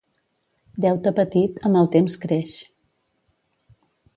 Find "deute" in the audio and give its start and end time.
0.85-1.13